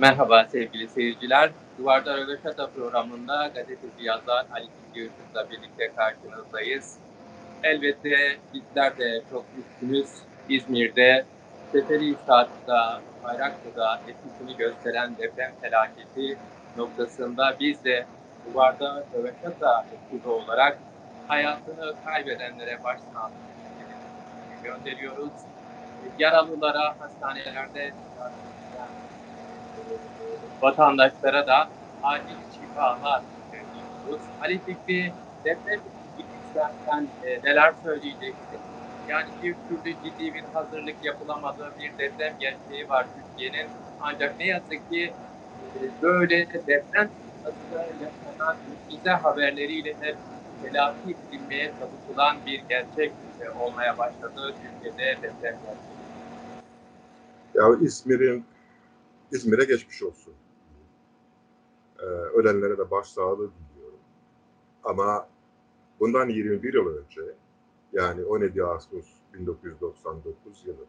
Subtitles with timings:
[0.00, 1.50] Merhaba sevgili seyirciler.
[1.78, 6.98] Duvarda Röveşata programında gazeteci yazar Ali Işık'la birlikte karşınızdayız.
[7.62, 10.08] Elbette bizler de çok üstünüz
[10.48, 11.24] İzmir'de,
[11.72, 16.38] Seferihisar'da, Bayraklı'da etkisini gösteren deprem felaketi
[16.76, 18.06] noktasında biz de
[18.46, 20.78] Duvarda Röveşata ekibi olarak
[21.28, 23.30] hayatını kaybedenlere başsağlığı
[24.64, 25.32] gönderiyoruz.
[26.18, 27.92] Yaralılara hastanelerde
[30.62, 31.68] vatandaşlara da
[32.02, 34.22] acil şifalar diliyoruz.
[34.40, 35.12] Ali Fikri
[35.44, 35.80] deprem
[36.18, 38.60] istersen e, neler söyleyeceksin?
[39.08, 43.66] Yani bir türlü ciddi bir hazırlık yapılamadığı bir deprem gerçeği var Türkiye'nin.
[44.00, 45.14] Ancak ne yazık ki
[45.62, 47.10] e, böyle deprem
[48.00, 48.56] yaşanan
[48.90, 50.16] bize haberleriyle hep
[50.62, 53.12] telafi edilmeye çalışılan bir gerçek
[53.60, 56.00] olmaya başladı Türkiye'de deprem gerçeği.
[57.54, 58.49] Ya İzmir'in
[59.32, 60.34] İzmir'e geçmiş olsun.
[61.98, 63.98] Ee, ölenlere de başsağlığı diliyorum.
[64.84, 65.28] Ama
[66.00, 67.22] bundan 21 yıl önce
[67.92, 70.86] yani 17 Ağustos 1999 yılında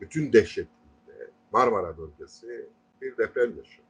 [0.00, 2.66] bütün dehşetliğinde Marmara bölgesi
[3.02, 3.82] bir deprem yaşadı.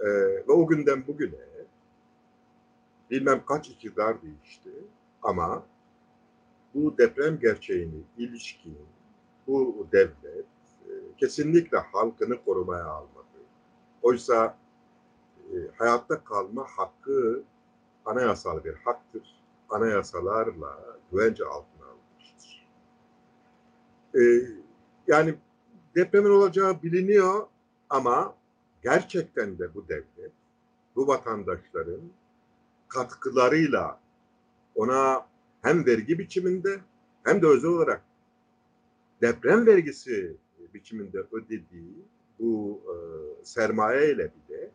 [0.00, 0.04] Ee,
[0.48, 1.44] ve o günden bugüne
[3.10, 4.70] bilmem kaç iktidar değişti
[5.22, 5.66] ama
[6.74, 8.78] bu deprem gerçeğini ilişkin
[9.46, 10.46] bu devlet
[11.18, 13.24] kesinlikle halkını korumaya almadı.
[14.02, 14.58] Oysa
[15.52, 17.42] e, hayatta kalma hakkı
[18.04, 19.44] anayasal bir haktır.
[19.70, 22.66] Anayasalarla güvence altına alınmıştır.
[24.14, 24.20] E,
[25.06, 25.34] yani
[25.94, 27.46] depremin olacağı biliniyor
[27.90, 28.34] ama
[28.82, 30.32] gerçekten de bu devlet,
[30.96, 32.00] bu vatandaşların
[32.88, 34.00] katkılarıyla
[34.74, 35.26] ona
[35.62, 36.80] hem vergi biçiminde
[37.24, 38.02] hem de özel olarak
[39.22, 40.36] deprem vergisi
[40.74, 42.04] biçiminde ödediği
[42.38, 42.94] bu e,
[43.44, 44.70] sermaye ile bile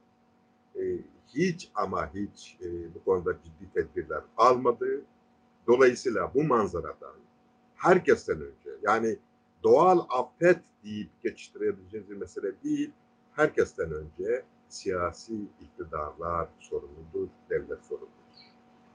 [0.76, 1.04] e,
[1.36, 5.02] hiç ama hiç e, bu konuda ciddi tedbirler almadı.
[5.68, 7.16] Dolayısıyla bu manzaradan
[7.76, 9.18] herkesten önce yani
[9.64, 12.92] doğal afet deyip geçiştirebileceğiniz bir mesele değil.
[13.32, 18.10] Herkesten önce siyasi iktidarlar sorumludur, devlet sorumludur.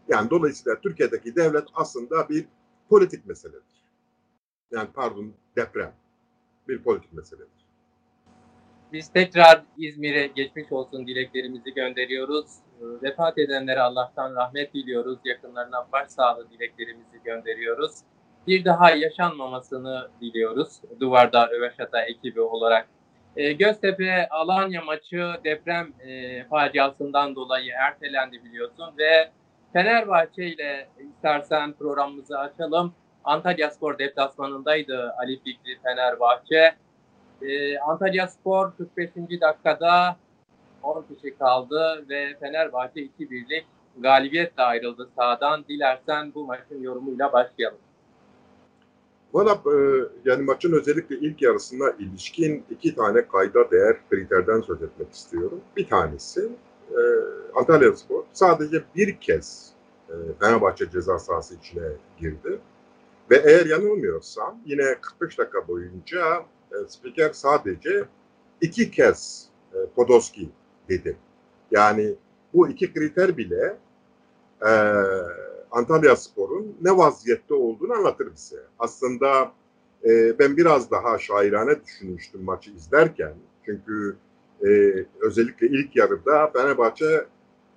[0.08, 2.46] Yani dolayısıyla Türkiye'deki devlet aslında bir
[2.88, 3.84] politik meseledir.
[4.70, 5.94] Yani pardon deprem
[6.68, 7.64] bir politik meseledir.
[8.92, 12.46] Biz tekrar İzmir'e geçmiş olsun dileklerimizi gönderiyoruz.
[12.80, 15.18] Vefat edenlere Allah'tan rahmet diliyoruz.
[15.24, 17.92] Yakınlarına başsağlığı dileklerimizi gönderiyoruz.
[18.46, 20.80] Bir daha yaşanmamasını diliyoruz.
[21.00, 22.88] Duvarda Öveşata ekibi olarak.
[23.36, 29.30] E, Göztepe Alanya maçı deprem e, faciasından dolayı ertelendi biliyorsun ve
[29.72, 32.94] Fenerbahçe ile istersen programımızı açalım.
[33.24, 36.74] Antalya Spor deplasmanındaydı Ali Fikri Fenerbahçe.
[37.42, 39.08] Ee, Antalya Spor 45.
[39.40, 40.16] dakikada
[40.82, 43.66] 10 kişi kaldı ve Fenerbahçe 2-1'lik
[43.98, 45.64] galibiyetle ayrıldı sahadan.
[45.68, 47.78] Dilersen bu maçın yorumuyla başlayalım.
[49.34, 49.74] Valla e,
[50.24, 55.60] yani maçın özellikle ilk yarısına ilişkin iki tane kayda değer kriterden söz etmek istiyorum.
[55.76, 56.48] Bir tanesi
[56.90, 57.00] e,
[57.54, 59.72] Antalya Spor sadece bir kez
[60.08, 62.58] e, Fenerbahçe ceza sahası içine girdi.
[63.30, 66.36] Ve eğer yanılmıyorsam yine 45 dakika boyunca
[66.72, 68.04] e, spiker sadece
[68.60, 70.48] iki kez e, Podolski
[70.88, 71.16] dedi.
[71.70, 72.14] Yani
[72.54, 73.76] bu iki kriter bile
[74.62, 74.70] e,
[75.70, 78.60] Antalya Spor'un ne vaziyette olduğunu anlatır bize.
[78.78, 79.52] Aslında
[80.04, 83.34] e, ben biraz daha şairane düşünmüştüm maçı izlerken.
[83.64, 84.16] Çünkü
[84.62, 84.68] e,
[85.20, 87.26] özellikle ilk yarıda Fenerbahçe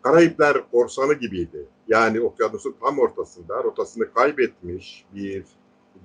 [0.01, 1.65] Karayipler korsanı gibiydi.
[1.87, 5.43] Yani okyanusun tam ortasında rotasını kaybetmiş bir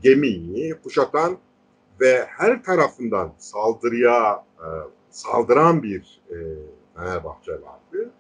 [0.03, 1.39] gemiyi kuşatan
[2.01, 4.67] ve her tarafından saldırıya e,
[5.11, 6.37] saldıran bir e,
[6.97, 8.11] Fenerbahçe vardı.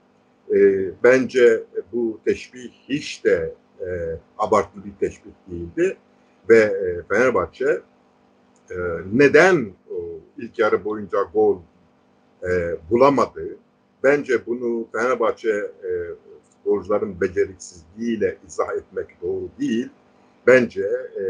[0.50, 1.62] E, bence
[1.93, 3.87] bu teşbih hiç de e,
[4.38, 5.97] abartılı bir teşbih değildi
[6.49, 7.81] ve e, Fenerbahçe
[8.70, 8.76] e,
[9.12, 11.59] neden o ilk yarı boyunca gol
[12.43, 13.56] e, bulamadı?
[14.03, 15.50] Bence bunu Fenerbahçe
[15.85, 15.91] e,
[16.62, 19.88] futbolcuların beceriksizliğiyle izah etmek doğru değil.
[20.47, 20.82] Bence
[21.17, 21.25] e,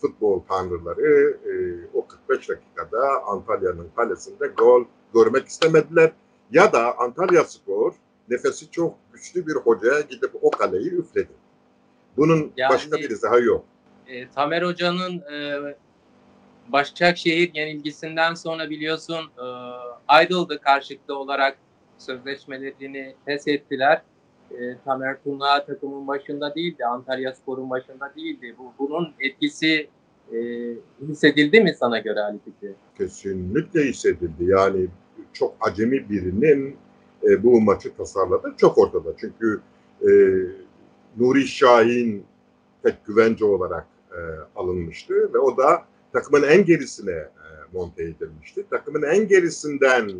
[0.00, 1.52] futbol tanrıları e,
[1.94, 4.84] o 45 dakikada Antalya'nın kalesinde gol
[5.14, 6.12] görmek istemediler.
[6.50, 7.92] Ya da Antalya Spor
[8.28, 11.32] nefesi çok güçlü bir hocaya gidip o kaleyi üfledi.
[12.16, 13.64] Bunun yani, başka bir izahı yok.
[14.06, 15.58] E, Tamer Hoca'nın e,
[16.68, 19.44] Başakşehir yenilgisinden sonra biliyorsun e,
[20.08, 21.58] ayrıldı karşılıklı olarak
[21.98, 24.02] sözleşmelerini feshettiler.
[24.58, 26.84] E, Tamer Tuna takımın başında değildi.
[26.84, 28.54] Antalya Spor'un başında değildi.
[28.58, 29.88] Bu, bunun etkisi
[30.32, 30.38] e,
[31.08, 32.74] hissedildi mi sana göre Ali Fikri?
[32.98, 34.44] Kesinlikle hissedildi.
[34.44, 34.86] Yani
[35.32, 36.76] çok acemi birinin
[37.22, 38.54] e, bu maçı tasarladı.
[38.56, 39.12] Çok ortada.
[39.20, 39.60] Çünkü
[40.02, 40.10] e,
[41.16, 42.24] Nuri Şahin
[42.82, 44.20] tek güvence olarak e,
[44.56, 47.28] alınmıştı ve o da takımın en gerisine e,
[47.72, 48.64] monte edilmişti.
[48.70, 50.10] Takımın en gerisinden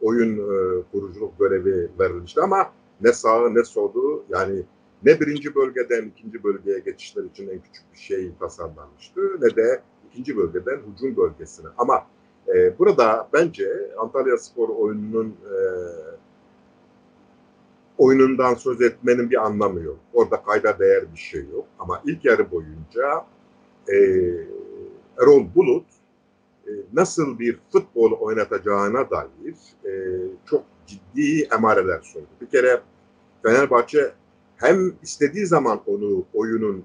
[0.00, 4.62] oyun e, kuruculuk görevi verilmişti ama ne sağı ne solu yani
[5.02, 10.36] ne birinci bölgeden ikinci bölgeye geçişler için en küçük bir şey tasarlanmıştı ne de ikinci
[10.36, 11.68] bölgeden hücum bölgesine.
[11.78, 12.06] Ama
[12.54, 15.56] e, burada bence Antalya Spor oyununun e,
[17.98, 19.98] oyunundan söz etmenin bir anlamı yok.
[20.12, 21.66] Orada kayda değer bir şey yok.
[21.78, 23.26] Ama ilk yarı boyunca
[23.88, 23.96] e,
[25.22, 25.86] Erol Bulut
[26.66, 29.92] e, nasıl bir futbol oynatacağına dair e,
[30.50, 32.26] çok ciddi emareler sundu.
[32.40, 32.80] Bir kere
[33.42, 34.12] Fenerbahçe
[34.56, 36.84] hem istediği zaman onu oyunun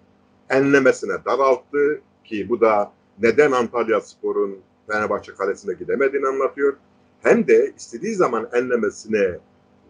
[0.49, 2.91] enlemesine daralttı ki bu da
[3.21, 4.57] neden Antalya Spor'un
[4.87, 6.73] Fenerbahçe kalesine gidemediğini anlatıyor.
[7.21, 9.39] Hem de istediği zaman enlemesine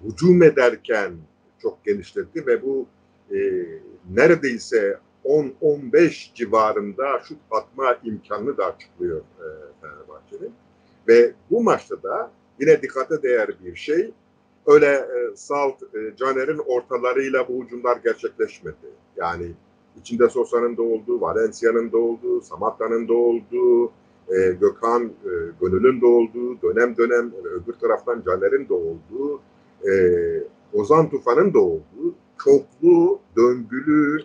[0.04, 1.14] hücum ederken
[1.62, 2.88] çok genişletti ve bu
[3.32, 3.66] e,
[4.12, 9.46] neredeyse 10-15 civarında şut atma imkanını da açıklıyor e,
[9.82, 10.54] Fenerbahçe'nin.
[11.08, 12.32] Ve bu maçta da
[12.64, 14.12] yine dikkate değer bir şey
[14.66, 18.88] öyle e, Salt e, Caner'in ortalarıyla bu hücumlar gerçekleşmedi.
[19.18, 19.52] Yani
[20.00, 23.92] içinde Sosa'nın da olduğu, Valencia'nın da olduğu, Samatta'nın da olduğu,
[24.30, 25.32] e, Gökhan e,
[25.62, 29.42] Gönül'ün de olduğu, dönem dönem e, öbür taraftan Caner'in de olduğu,
[29.88, 29.94] e,
[30.74, 34.24] Ozan Tufan'ın da olduğu çoklu, döngülü,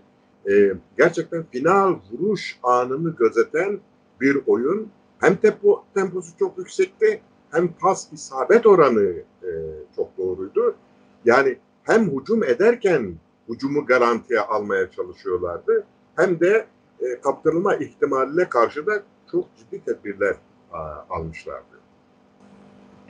[0.50, 3.78] e, gerçekten final vuruş anını gözeten
[4.20, 4.88] bir oyun.
[5.18, 9.12] Hem tempo, temposu çok yüksekti hem pas isabet oranı
[9.42, 9.50] e,
[9.96, 10.76] çok doğruydu.
[11.24, 13.14] Yani hem hücum ederken
[13.48, 15.86] hücumu garantiye almaya çalışıyorlardı
[16.16, 16.66] hem de
[17.00, 18.92] e, kaptırılma ihtimaline karşı da
[19.30, 20.36] çok ciddi tedbirler
[20.72, 20.78] a,
[21.10, 21.78] almışlardı.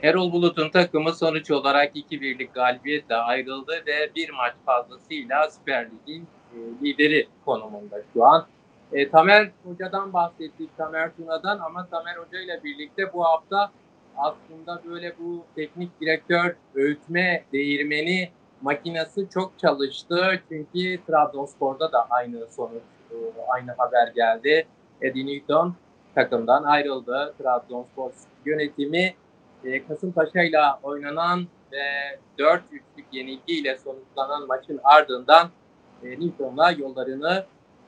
[0.01, 6.57] Erol Bulut'un takımı sonuç olarak 2-1'lik galibiyetle ayrıldı ve bir maç fazlasıyla Süper Lig'in e,
[6.85, 8.47] lideri konumunda şu an.
[8.91, 13.71] E, Tamer Hoca'dan bahsettik, Tamer Tuna'dan ama Tamer Hoca ile birlikte bu hafta
[14.19, 18.29] aslında böyle bu teknik direktör öğütme değirmeni
[18.61, 20.41] makinesi çok çalıştı.
[20.49, 23.15] Çünkü Trabzonspor'da da aynı sonuç, e,
[23.47, 24.67] aynı haber geldi.
[25.01, 25.75] Eddie Newton
[26.15, 27.33] takımdan ayrıldı.
[27.37, 28.11] Trabzonspor
[28.45, 29.13] yönetimi
[29.63, 35.49] e, Kasımpaşa ile oynanan ve 4-3'lük yenilgiyle sonuçlanan maçın ardından
[36.03, 37.45] e, Newton'la yollarını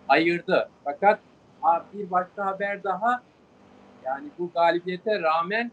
[0.09, 0.69] ayırdı.
[0.83, 1.19] Fakat
[1.93, 3.21] bir başka haber daha
[4.05, 5.71] yani bu galibiyete rağmen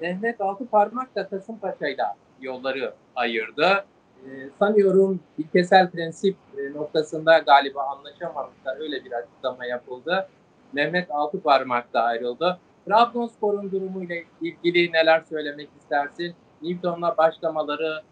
[0.00, 2.02] Mehmet Altıparmak da Kasımpaşa ile
[2.40, 3.84] yolları ayırdı.
[4.26, 8.80] Ee, sanıyorum ilkesel prensip e, noktasında galiba anlaşamamışlar.
[8.80, 10.28] Öyle bir açıklama yapıldı.
[10.72, 12.58] Mehmet Altıparmak da ayrıldı.
[12.86, 16.34] Trabzonspor'un durumuyla ilgili neler söylemek istersin?
[16.62, 18.02] Newton'la başlamaları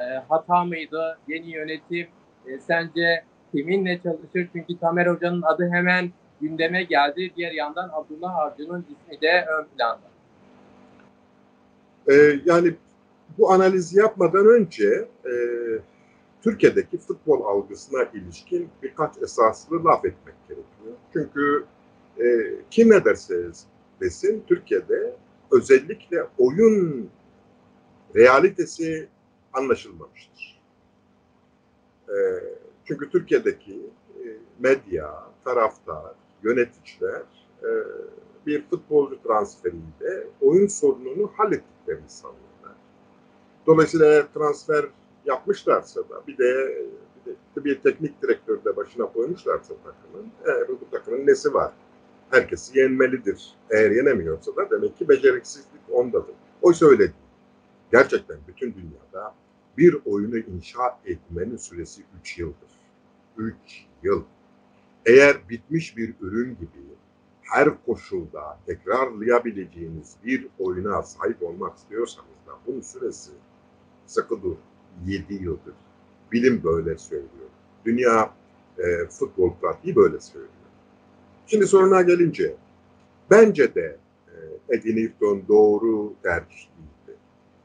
[0.00, 1.18] e, hata mıydı?
[1.28, 2.08] Yeni yönetim
[2.46, 4.48] e, sence kiminle çalışır?
[4.52, 6.10] Çünkü Tamer Hoca'nın adı hemen
[6.40, 7.32] gündeme geldi.
[7.36, 10.13] Diğer yandan Abdullah Avcı'nın ismi de ön planda.
[12.08, 12.74] Ee, yani
[13.38, 15.32] bu analizi yapmadan önce e,
[16.42, 20.96] Türkiye'deki futbol algısına ilişkin birkaç esaslı laf etmek gerekiyor.
[21.12, 21.64] Çünkü
[22.18, 23.46] e, kim ne derse
[24.00, 25.16] desin Türkiye'de
[25.52, 27.10] özellikle oyun
[28.16, 29.08] realitesi
[29.52, 30.60] anlaşılmamıştır.
[32.08, 32.14] E,
[32.84, 33.80] çünkü Türkiye'deki
[34.24, 34.24] e,
[34.58, 37.22] medya, taraftar, yöneticiler
[37.62, 37.70] e,
[38.46, 42.76] bir futbolcu transferiyle oyun sorununu hallettiklerini sanıyorlar.
[43.66, 44.84] Dolayısıyla transfer
[45.24, 46.82] yapmışlarsa da bir de,
[47.56, 51.72] bir, teknik direktör de başına koymuşlarsa takımın, e, bu takımın nesi var?
[52.30, 53.54] Herkesi yenmelidir.
[53.70, 56.34] Eğer yenemiyorsa da demek ki beceriksizlik ondadır.
[56.62, 57.12] Oysa öyle değil.
[57.92, 59.34] Gerçekten bütün dünyada
[59.78, 62.70] bir oyunu inşa etmenin süresi 3 yıldır.
[63.36, 63.54] 3
[64.02, 64.22] yıl.
[65.06, 66.84] Eğer bitmiş bir ürün gibi
[67.44, 73.30] her koşulda tekrarlayabileceğiniz bir oyuna sahip olmak istiyorsanız da bunun süresi
[74.06, 74.56] sıkı dur
[75.06, 75.74] 7 yıldır.
[76.32, 77.48] Bilim böyle söylüyor.
[77.84, 78.34] Dünya
[78.78, 80.50] e, futbol pratiği böyle söylüyor.
[81.46, 82.56] Şimdi soruna gelince
[83.30, 83.98] bence de
[84.28, 87.18] e, Eddie Newton doğru tercih değildi.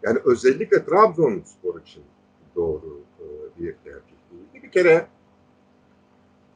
[0.03, 2.03] Yani özellikle Trabzonspor için
[2.55, 3.25] doğru e,
[3.59, 4.63] bir tercih değildi.
[4.63, 5.07] Bir kere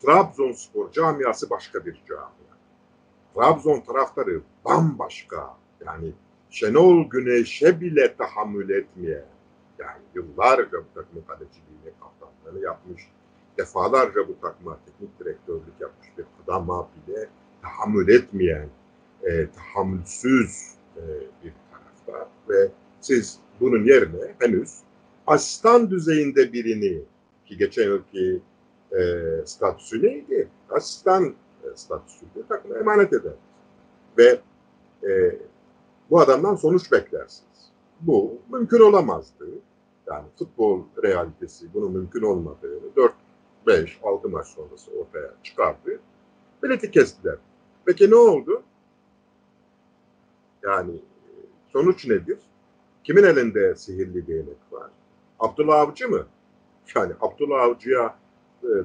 [0.01, 2.52] Trabzonspor camiası başka bir camia.
[3.35, 5.57] Trabzon taraftarı bambaşka.
[5.85, 6.13] Yani
[6.49, 9.25] Şenol Güneş'e bile tahammül etmeye
[9.79, 13.01] yani yıllarca bu takımın kaleciliğini, kaptanlığını yapmış,
[13.57, 17.29] defalarca bu takıma teknik direktörlük yapmış bir adama bile
[17.61, 18.69] tahammül etmeyen,
[19.23, 21.01] e, tahammülsüz e,
[21.43, 22.71] bir tarafta ve
[23.01, 24.79] siz bunun yerine henüz
[25.27, 27.01] asistan düzeyinde birini
[27.45, 28.41] ki geçen yılki
[28.91, 29.01] e,
[29.45, 30.47] statüsü neydi?
[30.69, 31.35] Asistan
[31.73, 32.47] e, statüsüydü.
[32.49, 33.33] Takıma emanet eder.
[34.17, 34.39] Ve
[35.09, 35.39] e,
[36.09, 37.71] bu adamdan sonuç beklersiniz.
[38.01, 39.47] Bu mümkün olamazdı.
[40.07, 43.13] Yani futbol realitesi bunun mümkün olmadığını 4,
[43.67, 45.99] 5, 6 maç sonrası ortaya çıkardı.
[46.63, 47.35] Bileti kestiler.
[47.85, 48.63] Peki ne oldu?
[50.63, 50.91] Yani
[51.73, 52.39] sonuç nedir?
[53.03, 54.89] Kimin elinde sihirli değnek var?
[55.39, 56.25] Abdullah Avcı mı?
[56.95, 58.22] Yani Abdullah Avcı'ya e,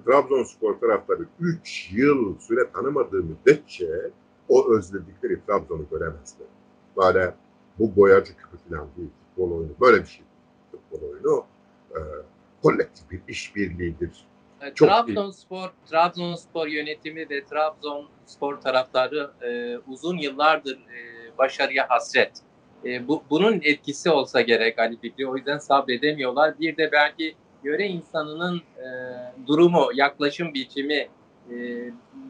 [0.06, 4.11] Trabzonspor taraftarı 3 yıl süre tanımadığı müddetçe
[4.49, 6.47] o özledikleri Trabzon'u göremezler.
[6.97, 7.35] Böyle
[7.78, 9.08] bu boyacı küpü falan değil.
[9.28, 10.25] Futbol oyunu böyle bir şey.
[10.70, 11.44] Futbol oyunu
[11.90, 11.99] e,
[12.62, 14.26] kolektif bir işbirliğidir.
[14.61, 22.32] E, Çok Trabzonspor, Trabzonspor yönetimi ve Trabzonspor taraftarı e, uzun yıllardır e, başarıya hasret.
[22.85, 25.28] E, bu, bunun etkisi olsa gerek Ali Fikri.
[25.28, 26.61] O yüzden sabredemiyorlar.
[26.61, 28.86] Bir de belki yöre insanının e,
[29.46, 31.08] durumu, yaklaşım biçimi
[31.50, 31.56] e,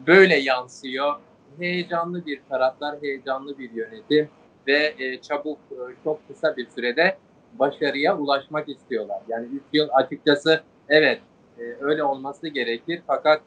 [0.07, 1.13] böyle yansıyor.
[1.59, 4.29] Heyecanlı bir taraftar, heyecanlı bir yönetim
[4.67, 7.17] ve e, çabuk, e, çok kısa bir sürede
[7.59, 9.21] başarıya ulaşmak istiyorlar.
[9.27, 11.21] Yani 3 yıl açıkçası evet
[11.59, 13.01] e, öyle olması gerekir.
[13.07, 13.41] Fakat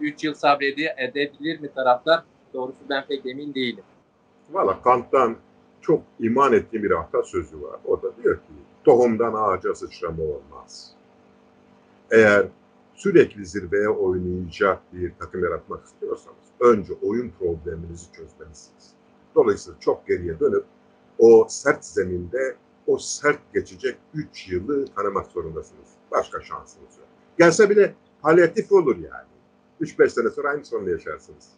[0.00, 2.22] 3 yıl sabredi edebilir mi taraftar?
[2.54, 3.84] Doğrusu ben pek emin değilim.
[4.50, 5.36] Valla Kant'tan
[5.80, 6.92] çok iman ettiğim bir
[7.24, 7.80] sözü var.
[7.84, 8.52] O da diyor ki
[8.88, 10.90] tohumdan ağaca sıçrama olmaz.
[12.10, 12.46] Eğer
[12.94, 18.92] sürekli zirveye oynayacak bir takım yaratmak istiyorsanız önce oyun probleminizi çözmelisiniz.
[19.34, 20.64] Dolayısıyla çok geriye dönüp
[21.18, 25.88] o sert zeminde o sert geçecek 3 yılı tanımak zorundasınız.
[26.10, 27.08] Başka şansınız yok.
[27.38, 29.28] Gelse bile palyatif olur yani.
[29.80, 31.48] 3-5 sene sonra aynı sorunu yaşarsınız.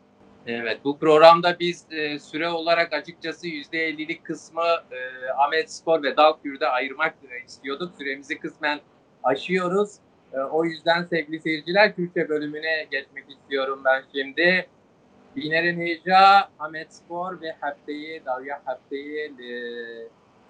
[0.47, 4.99] Evet bu programda biz e, süre olarak açıkçası %50'lik kısmı e,
[5.37, 7.93] Ahmet Spor ve Dalkür'de ayırmak e, istiyorduk.
[7.99, 8.81] Süremizi kısmen
[9.23, 9.97] aşıyoruz.
[10.33, 14.67] E, o yüzden sevgili seyirciler Türkçe bölümüne geçmek istiyorum ben şimdi.
[15.37, 19.33] Biner Neja, Ahmet Spor ve haftayı, Davya haftayı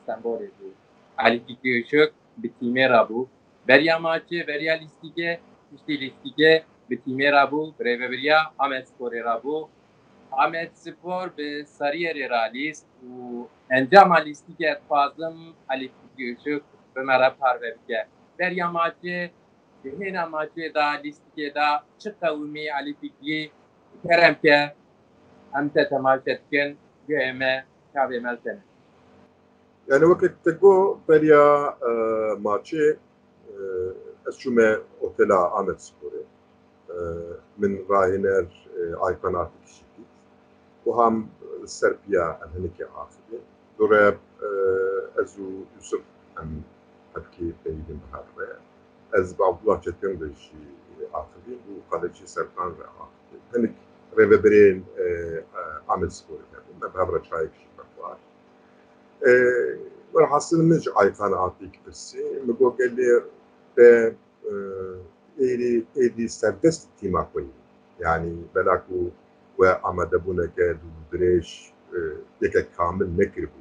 [0.06, 0.72] Sembol ediyor.
[1.18, 3.28] Ali Fikri Işık, Bitime Rabu.
[3.68, 5.40] Berya maçı, Berya listige,
[5.76, 9.68] işte listige, Bitime Rabu, Breveria, Ahmet Spor Rabu.
[10.32, 16.62] Ahmet Spor ve Sarıyer realist u Endam Alistiket Fazım Ali Küçük
[16.94, 18.06] Ömer Apar Verke.
[18.38, 19.30] Ber yamacı
[19.84, 23.50] Cehin amacı da listike da çık kavmi Ali Fikri
[24.06, 24.36] Kerem
[25.52, 26.76] hem de temas etken
[27.08, 28.58] göğeme kâbe meltene.
[29.88, 31.92] Yani vakit teko berya e,
[32.40, 32.98] maçı
[33.48, 33.54] e,
[34.28, 36.24] esçüme otela Ahmet Spor'u
[36.88, 36.96] e,
[37.58, 38.44] min rahiner
[39.00, 39.60] aykan artık
[40.90, 40.96] şikit.
[40.96, 41.26] Bu ham
[41.66, 43.38] Serbiya em hinekê axivê.
[43.78, 44.16] Dore
[45.22, 46.02] ez û Yusuf
[46.40, 46.64] em
[47.14, 48.46] hevkê peyîdin bihar ve
[49.20, 50.56] ez bi Abdullah Çetin de jî
[51.12, 53.38] axivî û Xalecî Serkan ve axivî.
[53.54, 53.74] Hinek
[54.16, 54.80] rêveberên
[55.88, 56.76] Ahmet Sporê hebûn.
[56.82, 58.16] Me bi hev re çayek jî bexwar.
[60.12, 60.80] Were hasil min
[69.60, 70.76] ve amadebûneke
[71.12, 71.70] dirêj
[72.40, 73.60] yekek kamil nekiribû.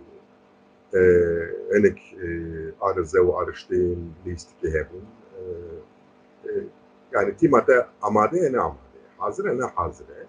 [1.74, 2.00] Hinek
[2.82, 5.06] arıze û ariştên lîstikê hebûn.
[7.12, 9.00] Yani tîma te amade ne amade.
[9.18, 10.25] Hazir e ne hazir e.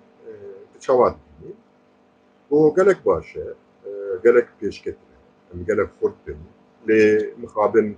[0.81, 1.53] Çawa dibînî.
[2.51, 3.45] Bu gelek baş e.
[4.25, 5.19] Gelek pêşketin e.
[5.55, 6.39] Em gelek xurt bin.
[6.89, 7.97] Lê mixabin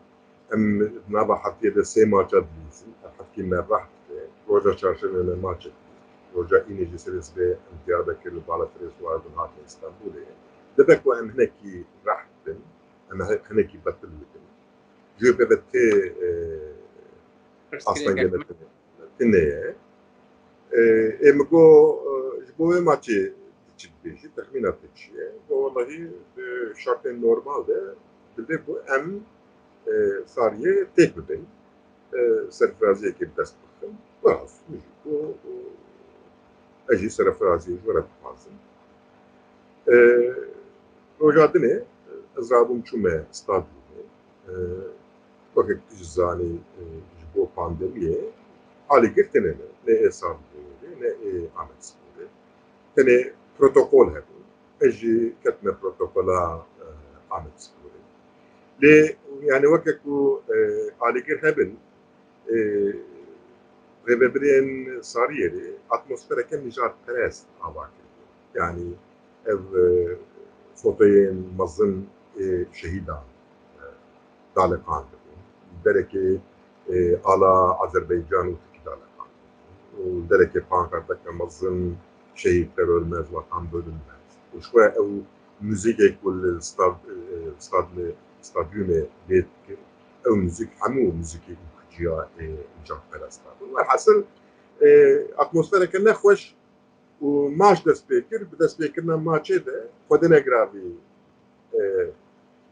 [0.53, 2.95] em nava hetiye de sê maça dilîzin.
[3.19, 3.93] Hetkî me reht
[4.49, 5.82] roja çarşemê maçê roja
[6.73, 10.25] inêjî serês vê em Diyarbekir li bala Firêswar bin hatin İstanbulê.
[10.79, 11.75] Dibek ku em hinekî
[12.07, 12.59] reht bin,
[13.13, 13.19] em
[13.51, 14.45] hinekî betil bikin.
[15.19, 15.85] Ji pê tê
[17.87, 18.57] aslangenetin
[19.19, 19.65] tineye.
[21.27, 21.67] Ê min got
[22.47, 23.21] ji bo vê maçê
[23.77, 25.27] çi dibêjî texmîna te çi ye?
[25.49, 26.09] Got welahi
[34.69, 34.92] di
[36.97, 37.67] şartên normal de divê ku em Sariyê têk bibin.
[37.67, 37.73] Serfiraziyekê bi dest bixin.
[37.73, 38.57] Bas, ez jî serfiraziyê ji were bixwazim.
[41.21, 41.85] Roja dinê
[42.39, 44.03] ez rabûm çûme stadyumê.
[45.55, 46.53] Wekek tu ji zanî
[47.19, 48.21] ji bo pandemiyê
[48.89, 49.55] alîgir tune
[49.87, 50.37] ne êsar
[51.01, 52.27] ne ê Amedsporê.
[52.97, 54.37] Tenê protokol hebû.
[54.81, 56.67] Ez jî ketime protokola
[57.31, 58.01] Amedsporê.
[58.83, 60.43] Lê yani wekek ku
[61.01, 61.79] alîgir hebin
[64.09, 68.27] rêveberiyên Sariyerê atmosfereke mijatperest ava kiriye.
[68.55, 68.87] Yani
[69.47, 69.85] ev e,
[70.77, 73.25] fotoyên mezin ê şehîdan
[73.79, 73.83] e,
[74.57, 75.05] dalekan.
[75.85, 76.39] Derekê
[76.89, 80.03] e, ala Azerbaycan û Tirkî dalekan dibûn.
[80.03, 81.97] û derekê pankardeke mezin
[82.35, 84.27] şehîtler ölmez, vatan bölünmez.
[84.55, 85.23] û ji we ew
[85.61, 88.97] müzikek ku li stad e, stad li
[90.27, 91.55] ew müzik hemû müzikê
[91.93, 92.45] û jiya e,
[92.81, 93.69] mijatperest bûn.
[93.69, 94.23] Welhasıl
[94.83, 94.89] e,
[95.39, 96.55] atmosfereke nexweş
[97.23, 100.87] û maç dest pê kir bi destpêkirina maçê de xwe negiravî
[101.75, 101.83] e,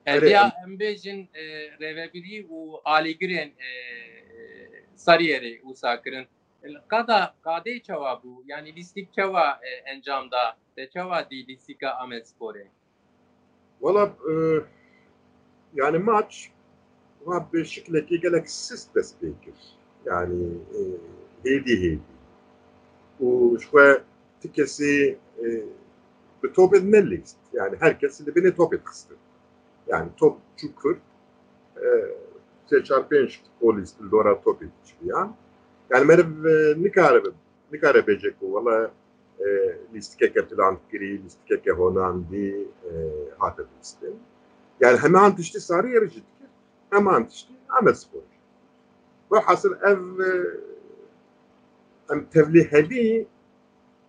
[0.06, 1.44] Evliya em bêjin e,
[1.80, 3.70] rêvebirî û alîgirên e,
[4.96, 6.26] Sariyerê wisa kirin.
[6.88, 12.66] Qada qadê çawa bû yani lîstik çawa e, encam da te çawa dî lîstika Amedsporê.
[13.80, 14.34] Valla e,
[15.74, 16.50] yani maç
[18.20, 19.58] gelek sis dest pêkir.
[20.04, 20.80] Yani e,
[21.44, 21.98] hêdî hêdî.
[23.20, 25.18] û ji
[26.42, 27.36] topê nelîst.
[27.52, 29.16] Yani herkes binê topê dixistin.
[29.86, 30.96] Yani top çû kir
[31.82, 31.88] e,
[32.70, 35.34] sê çar pênc polîs li dora topê çiviyan.
[35.90, 37.22] Yani meriv e, nikare
[37.72, 38.90] nikare bêje ku wala
[39.40, 39.46] e,
[39.94, 42.92] lîstikeke plan kirî, lîstikeke honandî e,
[43.38, 44.16] hate lîstin.
[44.80, 46.50] Yani hemen tiştî Sarıyerê jî dikir,
[46.90, 48.20] hemen tiştî Amedspor.
[49.32, 50.30] Ve hasıl ev e,
[52.12, 53.26] em tevlîhelî de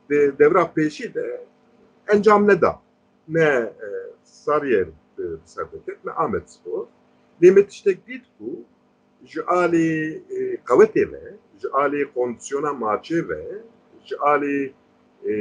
[0.10, 1.42] devra pêşî de
[2.14, 2.80] encam neda.
[3.28, 3.90] Ne e,
[4.24, 4.88] Sarıyer
[5.20, 6.86] e, serdeket ne Amedspor.
[7.42, 8.64] Lê tiştek dît ku
[9.26, 13.44] ji alî e, qewetê ve, ji alî kondisyona maçê ve,
[14.06, 14.74] ji alî
[15.26, 15.32] e,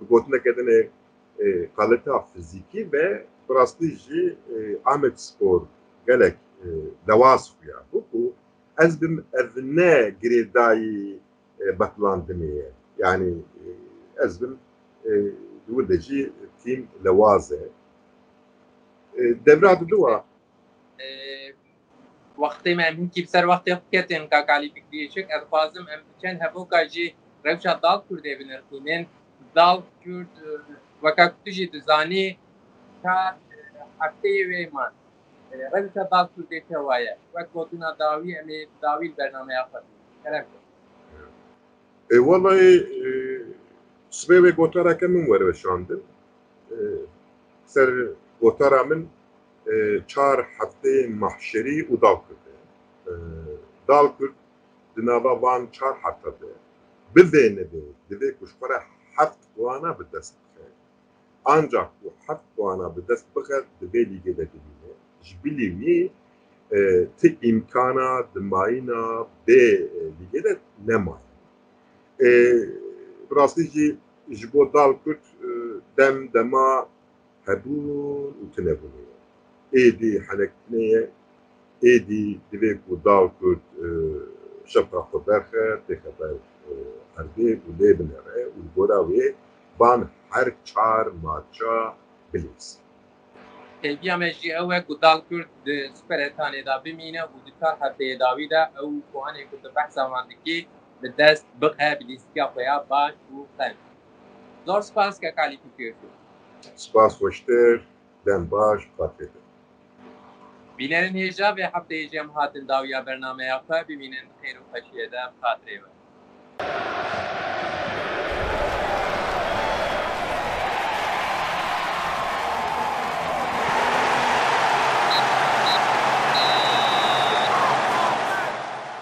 [0.00, 0.88] bi gotineke dinê
[1.38, 3.26] e, kalita fizîkî ve
[3.80, 5.62] jî e, Amedspor
[6.06, 6.36] gelek
[7.06, 8.32] dewas xuya bû ku
[8.78, 11.18] ez bim ev ne girêdayî
[11.60, 12.70] e, betlandinê ye.
[12.98, 13.34] Yani
[14.20, 14.58] e, ez bim
[15.04, 15.10] e,
[15.68, 16.32] dû de jî
[16.64, 17.68] tîm lewaz e.
[19.16, 20.24] E, Devra diduwa
[21.00, 21.08] E,
[22.36, 26.36] Wextê me em hinkî ser wextê biketin ka Alî Fikriye çik ez xwazim em biçen
[26.44, 29.06] hevûka jî rewşa dal Kurdê binirxînin.
[29.56, 30.34] Dal Kurd
[31.00, 32.36] weka tu jî dizanî
[33.02, 33.38] ka
[34.00, 34.92] hefteyê wê man.
[35.52, 37.18] Rewşa dal Kurdê çawa ye.
[37.32, 39.80] Wek gotina dawî em ê dawî bernameya xwe.
[40.22, 40.46] Kerem.
[42.10, 42.86] Vallahi
[45.08, 46.02] min wereşandin.
[46.70, 46.76] E,
[47.66, 48.08] ser
[48.40, 49.08] gotara min
[49.66, 52.52] e, çar hefteyê mahşerî û dal kirdi.
[53.06, 53.12] E,
[53.88, 54.34] dal Kurd
[54.96, 56.50] di nava van çar hefte de
[57.16, 58.78] bi vê nebê divê ku ji xwe re
[59.16, 60.66] heft wana bi dest bixe.
[61.44, 64.92] Ancak bu heft wana bi dest bixe divê lîgê de dibîne.
[65.22, 66.10] Ji bilî wî
[67.18, 71.30] ti imkana di mayîna bê lîgê de nemaye.
[73.36, 73.86] rastî jî
[74.38, 75.48] ji bo dal Kurd e,
[75.96, 76.68] dem dema
[77.46, 77.86] hebûn
[78.42, 79.04] û tinebûnê
[79.84, 81.02] êdî henektinê ye
[81.92, 83.88] êdî divê ku dal Kurd e,
[84.72, 86.34] şefa xwe berxe têxeber
[87.16, 89.24] herdê e, û lê binere û li gora wê
[89.80, 91.76] ban her çar maça
[92.32, 92.78] bilîst
[93.82, 98.06] تیگیا مې چې اوه ګدال کړ د سپرې تانې دا بمینه او د کار هته
[98.22, 100.56] داوی دا او په ان کې د بحث باندې کې
[101.02, 103.76] bi dest bixe bi lîstiya xwe ya baş û xew.
[104.66, 106.12] Zor spas ke Alî Fikriye çik.
[106.76, 107.80] Spas hoştir,
[108.26, 109.42] dem baş, xatirdir.
[110.78, 113.64] Bînerên hêja vê hefteyê jî em hatin dawiya bernameya